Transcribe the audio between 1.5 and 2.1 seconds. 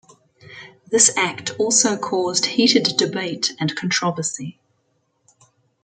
also